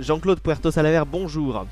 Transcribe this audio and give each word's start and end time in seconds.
Jean-Claude 0.00 0.38
Puerto 0.38 0.70
Salaver, 0.70 1.02
bonjour. 1.10 1.66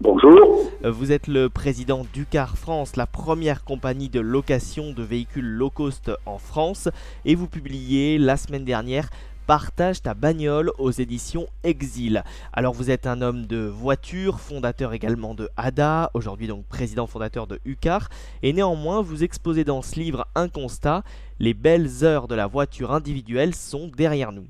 Bonjour. 0.00 0.68
Vous 0.82 1.12
êtes 1.12 1.28
le 1.28 1.48
président 1.48 2.04
d'Ucar 2.12 2.58
France, 2.58 2.96
la 2.96 3.06
première 3.06 3.62
compagnie 3.62 4.08
de 4.08 4.18
location 4.18 4.92
de 4.92 5.04
véhicules 5.04 5.46
low 5.46 5.70
cost 5.70 6.10
en 6.26 6.38
France, 6.38 6.88
et 7.24 7.36
vous 7.36 7.46
publiez 7.46 8.18
la 8.18 8.36
semaine 8.36 8.64
dernière 8.64 9.08
Partage 9.46 10.02
ta 10.02 10.14
bagnole 10.14 10.72
aux 10.78 10.90
éditions 10.90 11.46
Exil. 11.62 12.24
Alors 12.52 12.72
vous 12.72 12.90
êtes 12.90 13.06
un 13.06 13.22
homme 13.22 13.46
de 13.46 13.66
voiture, 13.66 14.40
fondateur 14.40 14.92
également 14.92 15.34
de 15.34 15.48
ADA, 15.56 16.10
aujourd'hui 16.14 16.48
donc 16.48 16.64
président 16.66 17.06
fondateur 17.06 17.46
de 17.46 17.60
Ucar, 17.64 18.08
et 18.42 18.52
néanmoins 18.52 19.00
vous 19.00 19.22
exposez 19.22 19.62
dans 19.62 19.82
ce 19.82 19.98
livre 19.98 20.26
un 20.34 20.48
constat, 20.48 21.04
les 21.38 21.54
belles 21.54 22.02
heures 22.02 22.26
de 22.26 22.34
la 22.34 22.48
voiture 22.48 22.92
individuelle 22.92 23.54
sont 23.54 23.88
derrière 23.96 24.32
nous. 24.32 24.46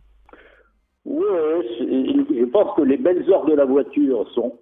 Oui, 1.05 1.25
pense 2.53 2.75
que 2.77 2.83
les 2.83 2.97
belles 2.97 3.29
heures 3.31 3.47
de 3.47 3.55
la 3.55 3.65
voiture 3.65 4.29
sont 4.35 4.53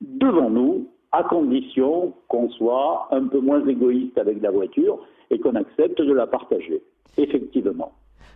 devant 0.00 0.50
nous, 0.50 0.88
à 1.12 1.22
condition 1.22 2.12
qu'on 2.28 2.50
soit 2.50 3.06
un 3.12 3.26
peu 3.26 3.38
moins 3.38 3.64
égoïste 3.66 4.18
avec 4.18 4.42
la 4.42 4.50
voiture 4.50 4.98
et 5.30 5.38
qu'on 5.38 5.54
accepte 5.54 6.00
de 6.00 6.12
la 6.12 6.26
partager. 6.26 6.82
Effectivement. 7.16 7.92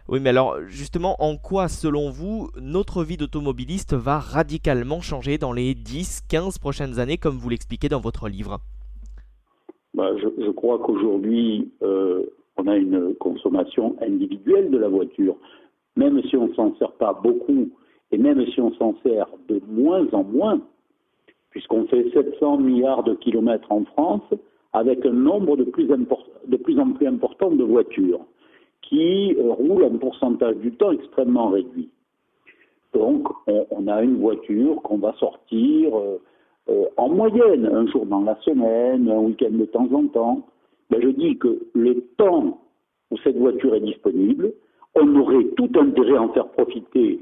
Oui, 0.08 0.20
mais 0.22 0.30
alors 0.30 0.60
justement, 0.68 1.16
en 1.18 1.36
quoi, 1.36 1.68
selon 1.68 2.08
vous, 2.08 2.48
notre 2.60 3.02
vie 3.02 3.16
d'automobiliste 3.16 3.94
va 3.94 4.18
radicalement 4.18 5.00
changer 5.00 5.36
dans 5.36 5.52
les 5.52 5.74
10-15 5.74 6.60
prochaines 6.60 6.98
années, 6.98 7.18
comme 7.18 7.36
vous 7.36 7.48
l'expliquez 7.50 7.88
dans 7.88 8.00
votre 8.00 8.28
livre? 8.28 8.58
Bah, 9.94 10.10
je, 10.16 10.50
crois 10.52 10.78
qu'aujourd'hui, 10.78 11.72
euh, 11.82 12.22
on 12.56 12.68
a 12.68 12.76
une 12.76 13.14
consommation 13.16 13.96
individuelle 14.00 14.70
de 14.70 14.78
la 14.78 14.88
voiture. 14.88 15.36
Même 15.96 16.22
si 16.22 16.36
on 16.36 16.48
ne 16.48 16.54
s'en 16.54 16.74
sert 16.76 16.92
pas 16.92 17.12
beaucoup, 17.12 17.68
et 18.10 18.18
même 18.18 18.44
si 18.46 18.60
on 18.60 18.72
s'en 18.74 18.94
sert 19.02 19.28
de 19.48 19.60
moins 19.68 20.06
en 20.12 20.24
moins, 20.24 20.60
puisqu'on 21.50 21.86
fait 21.86 22.10
700 22.12 22.58
milliards 22.58 23.02
de 23.04 23.14
kilomètres 23.14 23.70
en 23.70 23.84
France, 23.84 24.22
avec 24.72 25.04
un 25.06 25.12
nombre 25.12 25.56
de 25.56 25.64
plus, 25.64 25.90
en 25.92 26.92
plus 26.92 27.06
important 27.06 27.50
de 27.50 27.64
voitures 27.64 28.20
qui 28.82 29.34
euh, 29.38 29.52
roulent 29.52 29.84
un 29.84 29.96
pourcentage 29.98 30.56
du 30.56 30.72
temps 30.72 30.92
extrêmement 30.92 31.48
réduit. 31.48 31.90
Donc, 32.94 33.28
on, 33.46 33.86
a 33.86 34.02
une 34.02 34.16
voiture 34.16 34.80
qu'on 34.82 34.96
va 34.96 35.12
sortir 35.14 35.94
euh, 35.94 36.18
euh, 36.70 36.84
en 36.96 37.10
moyenne, 37.10 37.66
un 37.66 37.86
jour 37.86 38.06
dans 38.06 38.22
la 38.22 38.36
semaine, 38.42 39.10
un 39.10 39.18
week-end 39.18 39.50
de 39.50 39.66
temps 39.66 39.88
en 39.92 40.06
temps. 40.06 40.46
Je 40.90 41.08
dis 41.08 41.36
que 41.36 41.60
le 41.74 42.00
temps 42.16 42.60
où 43.10 43.18
cette 43.18 43.36
voiture 43.36 43.74
est 43.74 43.80
disponible, 43.80 44.52
on 44.94 45.16
aurait 45.16 45.44
tout 45.56 45.70
intérêt 45.78 46.16
à 46.16 46.22
en 46.22 46.28
faire 46.30 46.48
profiter 46.48 47.20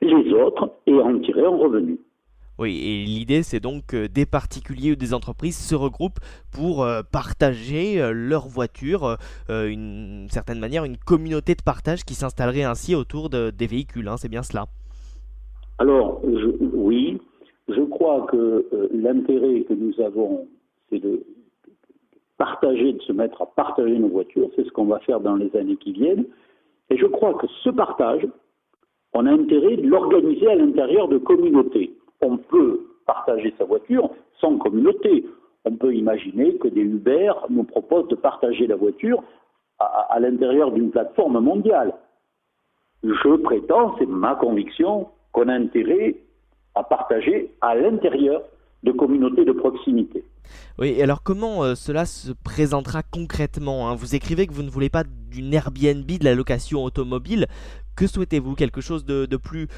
les 0.00 0.32
autres 0.32 0.70
et 0.86 0.94
en 0.94 1.18
tirer 1.20 1.44
un 1.44 1.56
revenu. 1.56 1.98
Oui, 2.56 2.78
et 2.78 3.04
l'idée 3.04 3.42
c'est 3.42 3.58
donc 3.58 3.86
que 3.88 4.06
des 4.06 4.26
particuliers 4.26 4.92
ou 4.92 4.96
des 4.96 5.12
entreprises 5.12 5.58
se 5.58 5.74
regroupent 5.74 6.20
pour 6.52 6.84
euh, 6.84 7.02
partager 7.02 8.00
euh, 8.00 8.12
leur 8.12 8.46
voiture, 8.46 9.16
euh, 9.50 9.66
une 9.68 10.28
certaine 10.30 10.60
manière, 10.60 10.84
une 10.84 10.96
communauté 10.96 11.56
de 11.56 11.62
partage 11.62 12.04
qui 12.04 12.14
s'installerait 12.14 12.62
ainsi 12.62 12.94
autour 12.94 13.28
des 13.28 13.66
véhicules, 13.66 14.06
hein, 14.06 14.16
c'est 14.16 14.28
bien 14.28 14.44
cela. 14.44 14.66
Alors, 15.78 16.20
oui, 16.22 17.20
je 17.68 17.80
crois 17.80 18.26
que 18.30 18.64
l'intérêt 18.92 19.62
que 19.62 19.74
nous 19.74 20.00
avons, 20.00 20.46
c'est 20.90 21.00
de 21.00 21.24
partager, 22.38 22.92
de 22.92 23.02
se 23.02 23.12
mettre 23.12 23.42
à 23.42 23.46
partager 23.46 23.98
nos 23.98 24.08
voitures, 24.08 24.48
c'est 24.54 24.64
ce 24.64 24.70
qu'on 24.70 24.84
va 24.84 25.00
faire 25.00 25.18
dans 25.18 25.34
les 25.34 25.54
années 25.56 25.76
qui 25.76 25.92
viennent, 25.92 26.26
et 26.90 26.96
je 26.96 27.06
crois 27.06 27.34
que 27.34 27.48
ce 27.64 27.70
partage, 27.70 28.28
on 29.14 29.26
a 29.26 29.30
intérêt 29.30 29.76
de 29.76 29.88
l'organiser 29.88 30.48
à 30.48 30.56
l'intérieur 30.56 31.08
de 31.08 31.18
communautés 31.18 31.94
on 32.24 32.38
peut 32.38 32.80
partager 33.06 33.54
sa 33.58 33.64
voiture 33.64 34.10
sans 34.40 34.56
communauté. 34.58 35.26
On 35.64 35.76
peut 35.76 35.94
imaginer 35.94 36.56
que 36.56 36.68
des 36.68 36.82
Uber 36.82 37.32
nous 37.50 37.64
proposent 37.64 38.08
de 38.08 38.16
partager 38.16 38.66
la 38.66 38.76
voiture 38.76 39.22
à, 39.78 40.18
l'intérieur 40.20 40.72
d'une 40.72 40.90
plateforme 40.90 41.40
mondiale. 41.40 41.94
Je 43.02 43.36
prétends, 43.36 43.94
c'est 43.98 44.08
ma 44.08 44.34
conviction, 44.34 45.08
qu'on 45.32 45.48
a 45.48 45.54
intérêt 45.54 46.16
à 46.74 46.82
partager 46.84 47.54
à 47.60 47.74
l'intérieur 47.74 48.42
de 48.82 48.92
communautés 48.92 49.44
de 49.44 49.52
proximité. 49.52 50.24
Oui, 50.78 51.00
alors 51.00 51.22
comment 51.22 51.64
euh, 51.64 51.74
cela 51.74 52.04
se 52.04 52.32
présentera 52.32 53.02
concrètement 53.02 53.88
hein? 53.88 53.94
Vous 53.94 54.14
écrivez 54.14 54.46
que 54.46 54.52
vous 54.52 54.62
ne 54.62 54.70
voulez 54.70 54.90
pas 54.90 55.04
d'une 55.04 55.54
Airbnb 55.54 56.06
de 56.06 56.24
la 56.24 56.34
location 56.34 56.84
automobile. 56.84 57.46
Que 57.96 58.06
souhaitez-vous 58.06 58.54
Quelque 58.54 58.80
chose 58.80 59.04
de, 59.04 59.36
plus, 59.36 59.68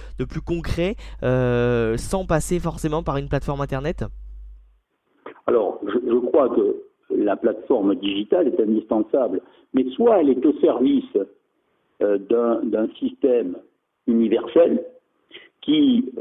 concret, 0.45 0.97
euh, 1.23 1.97
sans 1.97 2.27
passer 2.27 2.59
forcément 2.59 3.03
par 3.03 3.17
une 3.17 3.29
plateforme 3.29 3.61
Internet? 3.61 4.05
Alors, 5.47 5.81
je, 5.87 6.19
crois 6.27 6.49
que 6.49 6.83
la 7.11 7.37
plateforme 7.37 7.95
digitale 7.97 8.49
est 8.49 8.61
indispensable, 8.61 9.41
mais 9.75 9.85
soit 9.91 10.21
elle 10.21 10.31
est 10.31 10.45
au 10.45 10.53
service 10.61 11.17
euh, 12.03 12.19
d'un 12.19 12.89
système 12.99 13.57
universel 14.07 14.85
qui 15.63 16.13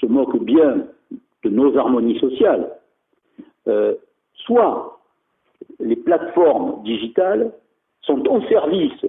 se 0.00 0.06
moque 0.06 0.42
bien 0.42 0.86
de 1.44 1.48
nos 1.48 1.76
harmonies 1.76 2.18
sociales, 2.18 2.70
euh, 3.68 3.94
soit 4.34 5.00
les 5.78 5.96
plateformes 5.96 6.82
digitales 6.82 7.52
sont 8.02 8.26
au 8.28 8.40
service 8.48 9.06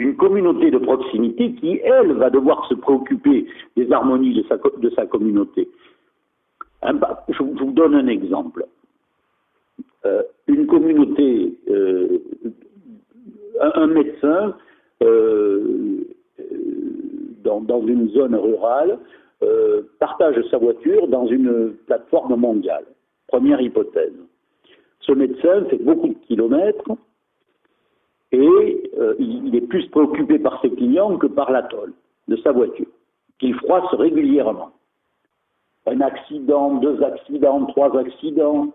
d'une 0.00 0.16
communauté 0.16 0.70
de 0.70 0.78
proximité 0.78 1.52
qui, 1.52 1.78
elle, 1.84 2.12
va 2.12 2.30
devoir 2.30 2.66
se 2.68 2.74
préoccuper 2.74 3.46
des 3.76 3.92
harmonies 3.92 4.32
de 4.32 4.90
sa, 4.96 5.04
communauté. 5.04 5.68
Je, 6.82 7.42
vous 7.42 7.72
donne 7.72 7.94
un 7.94 8.06
exemple. 8.06 8.64
Euh, 10.06 10.22
une 10.46 10.66
communauté, 10.66 11.54
euh, 11.68 12.18
un, 13.60 13.86
médecin 13.88 14.56
dans, 17.44 17.60
dans, 17.60 17.86
une 17.86 18.08
zone 18.08 18.34
rurale 18.34 18.98
euh, 19.42 19.82
partage 19.98 20.42
sa 20.50 20.56
voiture 20.56 21.08
dans 21.08 21.26
une 21.26 21.74
plateforme 21.86 22.36
mondiale. 22.36 22.84
Première 23.28 23.60
hypothèse. 23.60 24.14
Ce 25.00 25.12
médecin 25.12 25.66
fait 25.66 25.82
beaucoup 25.82 26.08
de 26.08 26.26
kilomètres 26.26 26.90
et 28.32 28.90
euh, 28.98 29.14
il 29.18 29.54
est 29.54 29.66
plus 29.66 29.86
préoccupé 29.88 30.38
par 30.38 30.60
ses 30.62 30.70
clients 30.70 31.16
que 31.18 31.26
par 31.26 31.50
l'atoll 31.50 31.92
de 32.28 32.36
sa 32.36 32.52
voiture, 32.52 32.86
qu'il 33.38 33.54
froisse 33.56 33.92
régulièrement. 33.94 34.70
Un 35.86 36.00
accident, 36.00 36.74
deux 36.76 37.02
accidents, 37.02 37.66
trois 37.66 37.96
accidents. 37.98 38.68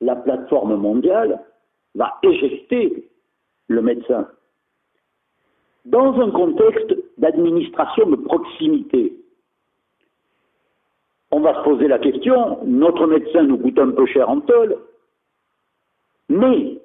La 0.00 0.16
plateforme 0.16 0.76
mondiale 0.76 1.40
va 1.94 2.18
éjecter 2.22 3.08
le 3.68 3.82
médecin 3.82 4.28
dans 5.86 6.20
un 6.20 6.30
contexte 6.30 6.94
d'administration 7.18 8.10
de 8.10 8.16
proximité. 8.16 9.16
On 11.30 11.40
va 11.40 11.54
se 11.58 11.64
poser 11.64 11.88
la 11.88 11.98
question, 11.98 12.58
notre 12.64 13.06
médecin 13.06 13.44
nous 13.44 13.58
coûte 13.58 13.78
un 13.78 13.92
peu 13.92 14.04
cher 14.06 14.28
en 14.28 14.40
tôle, 14.40 14.76
mais 16.28 16.78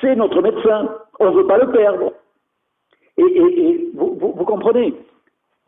c'est 0.00 0.16
notre 0.16 0.40
médecin, 0.42 0.88
on 1.20 1.30
ne 1.30 1.36
veut 1.36 1.46
pas 1.46 1.58
le 1.58 1.70
perdre. 1.70 2.12
Et, 3.16 3.90
vous, 3.94 4.16
comprenez, 4.44 4.94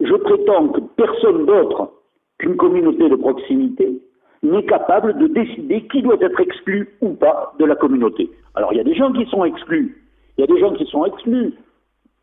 je 0.00 0.14
prétends 0.14 0.68
que 0.68 0.80
personne 0.96 1.46
d'autre 1.46 1.92
qu'une 2.38 2.56
communauté 2.56 3.08
de 3.08 3.16
proximité 3.16 4.02
n'est 4.42 4.66
capable 4.66 5.16
de 5.18 5.28
décider 5.28 5.86
qui 5.88 6.02
doit 6.02 6.16
être 6.20 6.40
exclu 6.40 6.96
ou 7.00 7.10
pas 7.10 7.54
de 7.58 7.64
la 7.64 7.76
communauté. 7.76 8.30
Alors 8.54 8.72
il 8.72 8.76
y 8.76 8.80
a 8.80 8.84
des 8.84 8.94
gens 8.94 9.12
qui 9.12 9.24
sont 9.26 9.44
exclus, 9.44 10.02
il 10.36 10.40
y 10.40 10.44
a 10.44 10.46
des 10.46 10.60
gens 10.60 10.72
qui 10.74 10.84
sont 10.86 11.04
exclus 11.04 11.54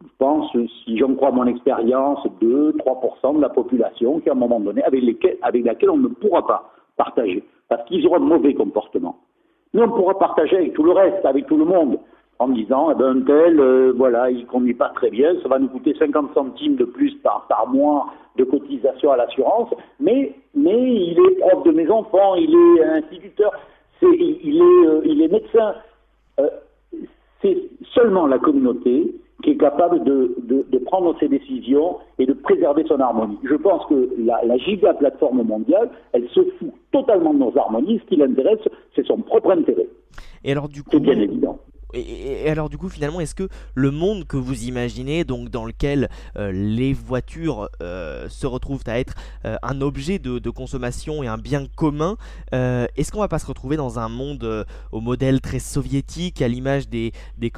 je 0.04 0.10
pense, 0.18 0.52
si 0.84 0.98
j'en 0.98 1.16
crois 1.16 1.32
mon 1.32 1.48
expérience, 1.48 2.20
2-3% 2.42 3.38
de 3.38 3.42
la 3.42 3.50
population 3.50 4.20
qui, 4.20 4.30
à 4.30 4.34
un 4.34 4.36
moment 4.36 4.60
donné, 4.60 4.84
avec, 4.84 5.02
laquelle 5.64 5.90
on 5.90 5.98
ne 5.98 6.08
pourra 6.08 6.46
pas 6.46 6.72
partager, 6.98 7.44
parce 7.70 7.86
qu'ils 7.88 8.06
auront 8.06 8.20
de 8.20 8.26
mauvais 8.26 8.54
comportements. 8.54 9.18
Mais 9.74 9.82
on 9.82 9.90
pourra 9.90 10.18
partager 10.18 10.58
avec 10.58 10.74
tout 10.74 10.84
le 10.84 10.92
reste, 10.92 11.26
avec 11.26 11.48
tout 11.48 11.58
le 11.58 11.66
monde, 11.66 12.00
en 12.40 12.50
disant, 12.50 12.92
eh 12.92 12.96
ben, 12.96 13.18
un 13.18 13.22
tel, 13.22 13.60
euh, 13.60 13.94
voilà, 13.96 14.30
il 14.30 14.46
conduit 14.46 14.74
pas 14.74 14.90
très 14.90 15.10
bien, 15.10 15.34
ça 15.42 15.48
va 15.48 15.60
nous 15.60 15.68
coûter 15.68 15.96
50 15.98 16.34
centimes 16.34 16.76
de 16.76 16.86
plus 16.86 17.14
par, 17.24 17.48
mois 17.68 18.08
de 18.38 18.44
cotisation 18.44 19.12
à 19.12 19.18
l'assurance, 19.18 19.70
mais, 20.00 20.34
mais 20.56 20.78
il 20.78 21.18
est 21.20 21.40
prof 21.40 21.64
de 21.64 21.72
mes 21.72 21.90
enfants, 21.90 22.36
il 22.36 22.54
est 22.54 22.84
instituteur, 22.84 23.52
il, 24.02 24.58
est, 24.58 24.88
euh, 24.88 25.02
il 25.06 25.22
est 25.22 25.28
médecin. 25.28 25.76
Euh, 26.40 26.50
c'est 27.42 27.58
seulement 27.94 28.28
la 28.28 28.40
communauté 28.40 29.14
qui 29.44 29.52
est 29.52 29.58
capable 29.58 30.04
de, 30.04 30.36
prendre 30.86 31.18
ses 31.20 31.28
décisions 31.28 31.98
et 32.20 32.26
de 32.26 32.34
préserver 32.34 32.84
son 32.88 33.00
harmonie. 33.00 33.38
Je 33.44 33.56
pense 33.56 33.86
que 33.88 34.10
la, 34.20 34.44
la 34.46 34.58
giga 34.58 34.94
plateforme 34.94 35.44
mondiale, 35.44 35.90
elle 36.12 36.28
se 36.30 36.42
fout 36.60 36.72
totalement 36.92 37.34
de 37.34 37.40
nos 37.40 37.58
harmonies. 37.58 38.00
Ce 38.04 38.10
qui 38.10 38.16
l'intéresse, 38.16 38.60
c'est 38.96 39.06
son 39.06 39.18
propre 39.18 39.52
intérêt. 39.52 39.88
Et 40.44 40.52
alors 40.52 40.70
du 40.70 40.84
coup, 40.84 41.00
bien 41.00 41.20
évident. 41.20 41.58
Et, 41.94 42.50
alors 42.50 42.70
du 42.70 42.78
coup 42.78 42.90
finalement 42.90 43.20
est-ce 43.20 43.36
que 43.36 43.48
le 43.76 43.92
monde 43.92 44.26
que 44.26 44.38
vous 44.38 44.64
imaginez 44.64 45.24
donc 45.24 45.50
dans 45.50 45.66
lequel 45.66 46.10
euh, 46.38 46.52
les 46.52 46.94
voitures 46.94 47.70
euh, 47.82 48.28
se 48.30 48.48
retrouvent 48.48 48.84
à 48.88 49.00
être 49.00 49.14
euh, 49.46 49.58
un 49.62 49.82
objet 49.82 50.20
de, 50.20 50.50
consommation 50.50 51.24
et 51.24 51.28
un 51.28 51.38
bien 51.38 51.66
commun 51.76 52.18
est-ce 52.52 53.12
qu'on 53.12 53.20
va 53.20 53.28
pas 53.28 53.40
se 53.40 53.46
retrouver 53.46 53.76
dans 53.76 53.98
un 53.98 54.08
monde 54.08 54.66
au 54.92 55.02
modèle 55.02 55.42
très 55.42 55.60
soviétique 55.60 56.42
à 56.42 56.48
l'image 56.48 56.88
des, 56.88 57.12
des 57.38 57.52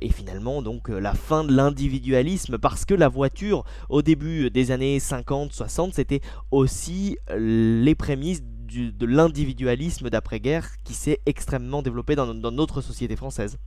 et 0.00 0.10
finalement 0.10 0.60
donc 0.60 0.88
la 0.88 1.14
fin 1.14 1.44
de 1.44 1.54
l'individualisme? 1.54 2.58
Parce 2.58 2.84
que 2.84 2.94
la 2.94 3.08
voiture 3.08 3.64
au 3.88 4.02
début 4.02 4.50
des 4.50 4.70
années 4.70 5.00
50 5.00 5.52
60 5.52 5.94
c'était 5.94 6.20
aussi 6.50 7.16
les 7.30 7.94
prémices 7.94 8.42
de 8.66 9.06
l'individualisme 9.06 10.10
d'après-guerre 10.10 10.64
qui 10.84 10.92
s'est 10.92 11.18
extrêmement 11.26 11.82
développé 11.82 12.14
dans, 12.14 12.26
notre 12.50 12.80
société 12.80 13.16
française. 13.16 13.58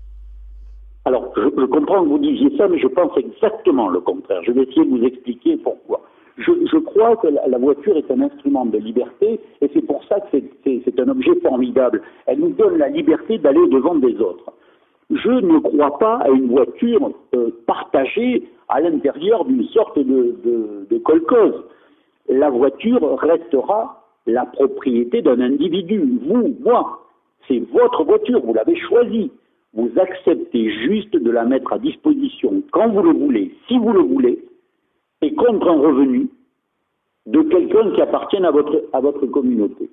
Alors, 1.05 1.31
je, 1.35 1.65
comprends 1.65 2.03
que 2.03 2.09
vous 2.09 2.19
disiez 2.19 2.55
ça, 2.57 2.67
mais 2.67 2.79
je 2.79 2.87
pense 2.87 3.11
exactement 3.17 3.89
le 3.89 3.99
contraire. 4.01 4.41
Je 4.43 4.51
vais 4.51 4.63
essayer 4.63 4.85
de 4.85 4.89
vous 4.89 5.03
expliquer 5.03 5.57
pourquoi. 5.57 6.01
Je, 6.37 6.77
crois 6.77 7.17
que 7.17 7.27
la, 7.27 7.57
voiture 7.57 7.97
est 7.97 8.09
un 8.11 8.21
instrument 8.21 8.65
de 8.65 8.77
liberté, 8.77 9.39
et 9.61 9.69
c'est 9.73 9.81
pour 9.81 10.03
ça 10.05 10.19
que 10.21 10.37
c'est 10.63 10.99
un 10.99 11.09
objet 11.09 11.35
formidable. 11.41 12.01
Elle 12.27 12.39
nous 12.39 12.51
donne 12.51 12.77
la 12.77 12.87
liberté 12.87 13.37
d'aller 13.37 13.67
devant 13.67 13.95
des 13.95 14.15
autres. 14.21 14.53
Je 15.09 15.31
ne 15.31 15.59
crois 15.59 15.97
pas 15.97 16.17
à 16.17 16.29
une 16.29 16.49
voiture 16.49 17.11
euh, 17.35 17.49
partagée 17.65 18.47
à 18.69 18.79
l'intérieur 18.79 19.43
d'une 19.45 19.65
sorte 19.65 19.97
de, 19.97 20.37
de, 20.45 20.87
de 20.89 20.97
colcose. 20.99 21.63
La 22.29 22.49
voiture 22.51 23.17
restera 23.19 23.99
la 24.29 24.45
propriété 24.45 25.21
d'un 25.21 25.39
individu. 25.39 26.19
Vous, 26.25 26.55
moi, 26.61 27.05
c'est 27.47 27.59
votre 27.71 28.03
voiture, 28.03 28.41
vous 28.41 28.53
l'avez 28.53 28.75
choisie. 28.75 29.31
Vous 29.73 29.91
acceptez 29.97 30.71
juste 30.83 31.15
de 31.15 31.29
la 31.29 31.45
mettre 31.45 31.73
à 31.73 31.79
disposition 31.79 32.63
quand 32.71 32.89
vous 32.89 33.03
le 33.03 33.13
voulez, 33.13 33.55
si 33.67 33.77
vous 33.77 33.93
le 33.93 34.01
voulez, 34.01 34.43
et 35.21 35.33
contre 35.35 35.67
un 35.67 35.79
revenu 35.79 36.29
de 37.27 37.41
quelqu'un 37.43 37.91
qui 37.91 38.01
appartient 38.01 38.43
à 38.43 38.51
votre, 38.51 38.83
à 38.93 38.99
votre 38.99 39.25
communauté. 39.27 39.89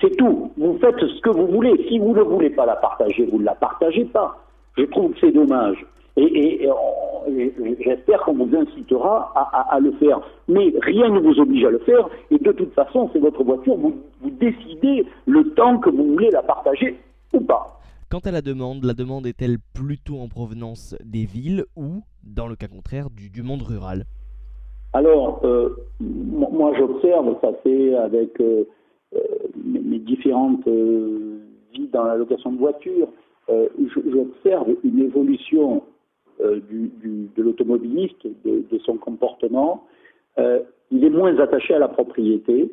C'est 0.00 0.16
tout. 0.16 0.50
Vous 0.56 0.78
faites 0.78 0.98
ce 0.98 1.20
que 1.20 1.30
vous 1.30 1.46
voulez. 1.46 1.86
Si 1.88 1.98
vous 1.98 2.14
ne 2.14 2.22
voulez 2.22 2.50
pas 2.50 2.66
la 2.66 2.76
partager, 2.76 3.26
vous 3.26 3.38
ne 3.38 3.44
la 3.44 3.54
partagez 3.54 4.04
pas. 4.04 4.36
Je 4.76 4.84
trouve 4.84 5.12
que 5.12 5.20
c'est 5.20 5.32
dommage. 5.32 5.84
Et, 6.16 6.68
j'espère 7.84 8.20
qu'on 8.20 8.34
vous 8.34 8.56
incitera 8.56 9.32
à, 9.70 9.80
le 9.80 9.92
faire. 9.92 10.20
Mais 10.48 10.72
rien 10.82 11.08
ne 11.08 11.20
vous 11.20 11.40
oblige 11.40 11.64
à 11.64 11.70
le 11.70 11.78
faire. 11.80 12.08
Et 12.30 12.38
de 12.38 12.52
toute 12.52 12.72
façon, 12.74 13.10
c'est 13.12 13.18
votre 13.18 13.42
voiture. 13.42 13.76
Vous, 13.76 13.94
décidez 14.22 15.06
le 15.26 15.54
temps 15.54 15.78
que 15.78 15.90
vous 15.90 16.12
voulez 16.12 16.30
la 16.30 16.42
partager 16.42 16.96
ou 17.32 17.40
pas. 17.40 17.80
Quant 18.10 18.20
à 18.20 18.30
la 18.30 18.42
demande, 18.42 18.84
la 18.84 18.94
demande 18.94 19.26
est-elle 19.26 19.56
plutôt 19.74 20.18
en 20.18 20.28
provenance 20.28 20.94
des 21.04 21.24
villes 21.24 21.64
ou, 21.76 22.02
dans 22.22 22.46
le 22.46 22.56
cas 22.56 22.68
contraire, 22.68 23.08
du, 23.10 23.42
monde 23.42 23.62
rural? 23.62 24.04
Alors, 24.92 25.40
euh, 25.44 25.70
moi 26.00 26.72
j'observe, 26.78 27.36
ça 27.40 27.52
fait 27.64 27.94
avec 27.96 28.40
euh, 28.40 28.64
euh, 29.16 29.18
mes, 29.56 29.98
différentes 29.98 30.68
vies 30.68 31.88
dans 31.92 32.04
la 32.04 32.16
location 32.16 32.52
de 32.52 32.58
voitures, 32.58 33.08
j'observe 33.48 34.68
une 34.84 35.00
évolution 35.00 35.82
euh, 36.40 36.60
de 36.68 37.42
l'automobiliste, 37.42 38.26
de, 38.44 38.78
son 38.84 38.96
comportement. 38.96 39.86
Euh, 40.38 40.60
il 40.90 41.04
est 41.04 41.10
moins 41.10 41.38
attaché 41.38 41.74
à 41.74 41.78
la 41.78 41.88
propriété. 41.88 42.72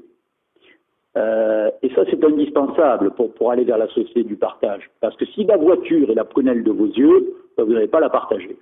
Euh, 1.15 1.69
et 1.83 1.89
ça, 1.93 2.03
c'est 2.09 2.23
indispensable 2.23 3.11
pour, 3.11 3.51
aller 3.51 3.63
vers 3.63 3.77
la 3.77 3.87
société 3.89 4.23
du 4.23 4.35
partage. 4.35 4.89
Parce 4.99 5.15
que 5.15 5.25
si 5.25 5.43
la 5.43 5.57
voiture 5.57 6.09
est 6.09 6.15
la 6.15 6.23
prunelle 6.23 6.63
de 6.63 6.71
vos 6.71 6.87
yeux, 6.87 7.35
ben, 7.55 7.65
vous 7.65 7.73
n'allez 7.73 7.87
pas 7.87 7.99
la 7.99 8.09
partager. 8.09 8.57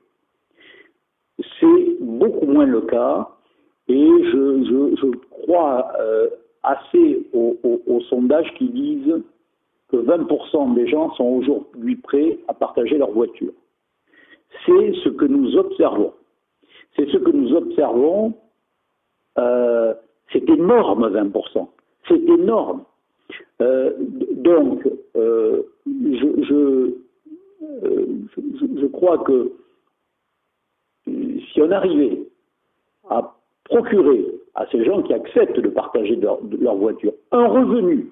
C'est 1.59 1.97
beaucoup 2.01 2.45
moins 2.45 2.65
le 2.65 2.81
cas. 2.81 3.29
Et 3.87 3.95
je, 3.95 5.11
crois 5.29 5.91
assez 6.63 7.25
aux 7.33 7.57
au, 7.63 7.81
au 7.87 8.01
sondages 8.01 8.53
qui 8.55 8.67
disent 8.67 9.21
que 9.87 9.97
20% 9.97 10.73
des 10.73 10.87
gens 10.87 11.13
sont 11.13 11.23
aujourd'hui 11.23 11.95
prêts 11.95 12.37
à 12.47 12.53
partager 12.53 12.97
leur 12.97 13.11
voiture 13.11 13.53
c'est 14.65 14.93
ce 15.03 15.09
que 15.09 15.25
nous 15.25 15.55
observons. 15.57 16.13
C'est 16.95 17.09
ce 17.09 17.17
que 17.17 17.31
nous 17.31 17.53
observons. 17.53 18.33
Euh, 19.37 19.93
c'est 20.31 20.47
énorme, 20.49 21.07
20%. 21.09 21.67
C'est 22.07 22.21
énorme. 22.21 22.83
Euh, 23.61 23.93
donc, 24.31 24.87
euh, 25.15 25.63
je, 25.95 26.93
crois 28.87 29.19
que 29.19 29.51
si 31.05 31.61
on 31.61 31.71
arrivait 31.71 32.27
à 33.09 33.35
procurer 33.65 34.25
à 34.55 34.65
ces 34.71 34.83
gens 34.83 35.01
qui 35.03 35.13
acceptent 35.13 35.59
de 35.59 35.69
partager 35.69 36.15
leur, 36.15 36.39
voiture 36.75 37.13
un 37.31 37.47
revenu 37.47 38.11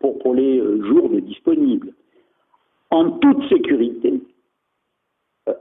pour, 0.00 0.18
pour 0.18 0.34
les 0.34 0.58
jours 0.82 1.08
disponibles, 1.08 1.92
en 2.90 3.12
toute 3.12 3.48
sécurité, 3.48 4.20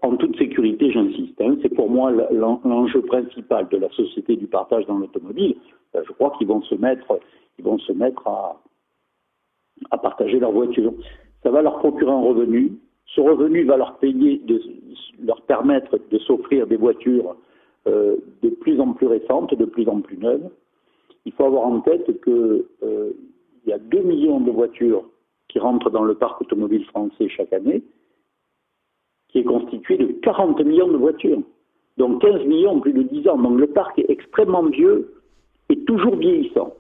en 0.02 0.16
toute 0.16 0.38
sécurité, 0.38 0.92
j'insiste. 0.92 1.40
Hein. 1.42 1.58
c'est 1.62 1.74
pour 1.74 1.90
moi 1.90 2.12
l'enjeu 2.32 3.02
principal 3.02 3.68
de 3.70 3.78
la 3.78 3.90
société 3.90 4.36
du 4.36 4.48
partage 4.48 4.86
dans 4.88 4.98
l'automobile. 4.98 5.56
Euh, 5.96 6.02
je 6.08 6.12
crois 6.14 6.32
qu'ils 6.38 6.48
vont 6.48 6.62
se 6.64 6.76
mettre, 6.76 7.20
ils 7.60 7.66
vont 7.66 7.78
se 7.78 7.94
mettre 7.94 8.28
à, 8.28 8.62
à 9.92 9.98
partager 9.98 10.40
leur 10.40 10.52
voiture. 10.52 10.94
Ça 11.44 11.52
va 11.52 11.62
leur 11.62 11.78
procurer 11.80 12.12
un 12.12 12.22
revenu. 12.22 12.74
Ce 13.06 13.22
revenu 13.22 13.64
va 13.66 13.78
leur 13.78 13.98
payer, 13.98 14.42
de, 14.46 14.60
leur 15.24 15.42
permettre 15.44 16.00
de 16.10 16.18
s'offrir 16.20 16.66
des 16.66 16.78
voitures 16.78 17.36
euh, 17.88 18.16
de 18.42 18.50
plus 18.50 18.80
en 18.80 18.94
plus 18.94 19.06
récentes, 19.06 19.54
de 19.54 19.66
plus 19.66 19.88
en 19.88 20.02
plus 20.02 20.18
neuves. 20.18 20.50
Il 21.26 21.32
faut 21.34 21.46
avoir 21.46 21.68
en 21.68 21.82
tête 21.82 22.06
qu'il 22.24 22.64
euh, 22.84 23.14
y 23.68 23.72
a 23.72 23.78
2 23.78 24.00
millions 24.00 24.40
de 24.40 24.50
voitures 24.50 25.04
qui 25.48 25.60
rentrent 25.60 25.92
dans 25.92 26.04
le 26.04 26.16
parc 26.16 26.42
automobile 26.42 26.86
français 26.86 27.30
chaque 27.30 27.54
année 27.54 27.84
qui 29.36 29.40
est 29.40 29.44
constitué 29.44 29.98
de 29.98 30.06
40 30.22 30.64
millions 30.64 30.88
de 30.88 30.96
voitures, 30.96 31.42
donc 31.98 32.22
15 32.22 32.46
millions 32.46 32.78
en 32.78 32.80
plus 32.80 32.94
de 32.94 33.04
10 33.04 33.28
ans. 33.28 33.38
Donc 33.38 33.60
le 33.60 33.68
parc 33.68 34.00
est 34.00 34.10
extrêmement 34.10 34.64
vieux 34.64 35.14
et 35.68 35.78
toujours 35.84 36.16
vieillissant. 36.16 36.74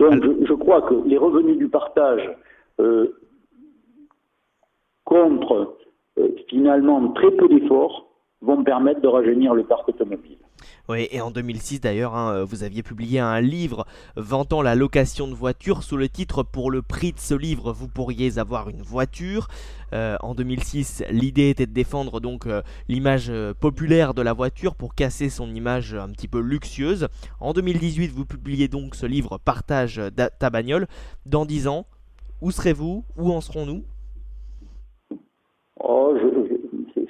Donc 0.00 0.24
je, 0.24 0.52
crois 0.54 0.82
que 0.82 0.94
les 1.06 1.16
revenus 1.16 1.56
du 1.56 1.68
partage 1.68 2.28
euh, 2.80 3.16
contre 5.04 5.76
euh, 6.18 6.28
finalement 6.48 7.12
très 7.12 7.30
peu 7.30 7.46
d'efforts 7.46 8.08
vont 8.42 8.64
permettre 8.64 9.00
de 9.00 9.06
rajeunir 9.06 9.54
le 9.54 9.62
parc 9.62 9.88
automobile. 9.88 10.38
Oui, 10.88 11.08
et 11.10 11.20
en 11.20 11.30
2006 11.30 11.80
d'ailleurs, 11.80 12.14
hein, 12.14 12.44
vous 12.44 12.62
aviez 12.62 12.82
publié 12.82 13.18
un 13.18 13.40
livre 13.40 13.86
vantant 14.16 14.62
la 14.62 14.74
location 14.74 15.26
de 15.26 15.34
voitures 15.34 15.82
sous 15.82 15.96
le 15.96 16.08
titre 16.08 16.42
Pour 16.42 16.70
le 16.70 16.82
prix 16.82 17.12
de 17.12 17.18
ce 17.18 17.34
livre, 17.34 17.72
vous 17.72 17.88
pourriez 17.88 18.38
avoir 18.38 18.68
une 18.68 18.82
voiture. 18.82 19.48
Euh, 19.92 20.16
en 20.20 20.34
2006, 20.34 21.04
l'idée 21.10 21.50
était 21.50 21.66
de 21.66 21.72
défendre 21.72 22.20
donc 22.20 22.46
euh, 22.46 22.62
l'image 22.88 23.30
euh, 23.30 23.54
populaire 23.54 24.14
de 24.14 24.22
la 24.22 24.32
voiture 24.32 24.74
pour 24.74 24.94
casser 24.94 25.28
son 25.28 25.54
image 25.54 25.94
un 25.94 26.08
petit 26.08 26.28
peu 26.28 26.40
luxueuse. 26.40 27.08
En 27.40 27.52
2018, 27.52 28.08
vous 28.08 28.24
publiez 28.24 28.68
donc 28.68 28.94
ce 28.94 29.06
livre 29.06 29.38
Partage 29.38 30.00
ta 30.38 30.50
bagnole. 30.50 30.86
Dans 31.24 31.44
10 31.44 31.68
ans, 31.68 31.86
où 32.42 32.50
serez-vous? 32.50 33.04
Où 33.16 33.32
en 33.32 33.40
serons-nous? 33.40 33.84
Oh, 35.80 36.16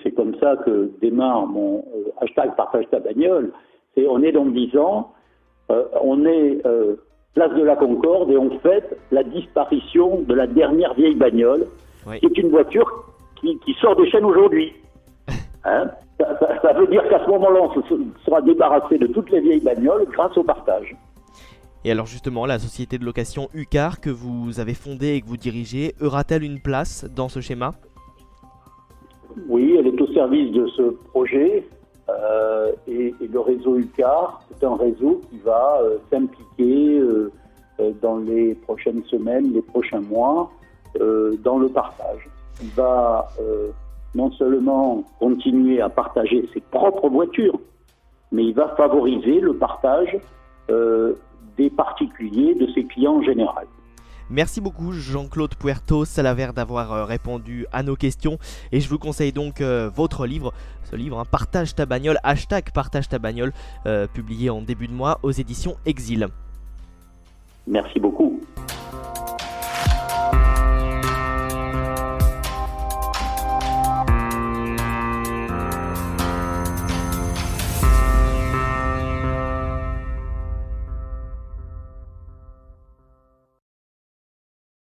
c'est 0.02 0.12
comme 0.12 0.35
ça 0.38 0.56
que 0.64 0.90
démarre 1.00 1.47
mon 1.47 1.85
hashtag 2.21 2.54
Partage 2.56 2.85
ta 2.90 3.00
bagnole. 3.00 3.52
Et 3.97 4.07
on 4.09 4.23
est 4.23 4.33
dans 4.33 4.47
10 4.47 4.76
ans, 4.79 5.12
on 5.69 6.25
est 6.26 6.62
place 7.35 7.55
de 7.55 7.62
la 7.62 7.76
Concorde 7.76 8.31
et 8.31 8.37
on 8.37 8.59
fête 8.61 8.99
la 9.11 9.23
disparition 9.23 10.21
de 10.23 10.35
la 10.35 10.47
dernière 10.47 10.95
vieille 10.95 11.15
bagnole 11.15 11.67
c'est 12.21 12.38
une 12.38 12.50
voiture 12.50 12.87
qui, 13.41 13.59
sort 13.81 13.97
des 13.97 14.09
chaînes 14.11 14.25
aujourd'hui. 14.25 14.73
Hein 15.65 15.91
ça, 16.19 16.73
veut 16.75 16.87
dire 16.87 17.03
qu'à 17.09 17.25
ce 17.25 17.29
moment-là, 17.29 17.61
on 17.61 17.83
se 17.83 17.97
sera 18.25 18.41
débarrassé 18.41 18.99
de 18.99 19.09
toutes 19.09 19.31
les 19.31 19.41
vieilles 19.41 19.61
bagnoles 19.61 20.07
grâce 20.12 20.37
au 20.38 20.45
partage. 20.45 20.97
Et 21.85 21.91
alors 21.91 22.07
justement, 22.07 22.47
la 22.47 22.61
société 22.61 22.99
de 22.99 23.05
location 23.05 23.49
UCAR 23.53 24.00
que 24.00 24.09
vous 24.09 24.61
avez 24.61 24.75
fondée 24.75 25.15
et 25.15 25.21
que 25.21 25.26
vous 25.26 25.37
dirigez, 25.37 25.95
aura-t-elle 26.00 26.45
une 26.45 26.61
place 26.61 27.05
dans 27.15 27.29
ce 27.29 27.41
schéma? 27.41 27.73
Oui, 29.49 29.76
elle 29.76 29.88
est 29.88 30.00
au 30.00 30.07
service 30.12 30.53
de 30.53 30.69
ce 30.69 30.83
projet. 31.11 31.67
Euh, 32.08 32.72
et, 32.86 33.14
le 33.20 33.40
réseau 33.40 33.76
UCAR, 33.76 34.40
c'est 34.48 34.64
un 34.64 34.76
réseau 34.76 35.20
qui 35.28 35.38
va 35.38 35.80
euh, 35.82 35.98
s'impliquer 36.10 36.98
euh, 36.98 37.32
dans 38.00 38.18
les 38.18 38.54
prochaines 38.54 39.02
semaines, 39.04 39.52
les 39.52 39.62
prochains 39.62 40.00
mois, 40.00 40.50
dans 41.44 41.58
le 41.58 41.68
partage. 41.68 42.26
Il 42.62 42.70
va 42.70 43.28
non 44.14 44.30
seulement 44.32 45.04
continuer 45.18 45.82
à 45.82 45.90
partager 45.90 46.48
ses 46.54 46.62
propres 46.62 47.10
voitures, 47.10 47.60
mais 48.32 48.46
il 48.46 48.54
va 48.54 48.68
favoriser 48.76 49.40
le 49.40 49.52
partage 49.52 50.16
des 51.58 51.68
particuliers, 51.68 52.54
de 52.54 52.66
ses 52.72 52.84
clients 52.84 53.16
en 53.16 53.22
général. 53.22 53.66
Merci 54.28 54.61
beaucoup 54.61 54.92
Jean-Claude 54.92 55.54
Puerto 55.54 56.04
Salaver 56.04 56.50
d'avoir 56.54 57.06
répondu 57.06 57.66
à 57.73 57.83
nos 57.83 57.95
questions 57.95 58.38
et 58.73 58.80
je 58.80 58.88
vous 58.88 58.99
conseille 58.99 59.33
donc 59.33 59.61
votre 59.61 60.26
livre, 60.26 60.52
ce 60.90 60.97
livre, 60.97 61.18
hein, 61.18 61.25
Partage 61.30 61.75
ta 61.75 61.87
bagnole, 61.87 62.18
hashtag 62.25 62.71
Partage 62.73 63.09
ta 63.09 63.18
bagnole, 63.18 63.52
publié 64.14 64.50
en 64.50 64.62
début 64.62 64.88
de 64.88 64.92
mois 64.92 65.21
aux 65.23 65.30
éditions 65.30 65.76
Exil. 65.87 66.28
Merci 67.66 68.00
beaucoup. 68.00 68.40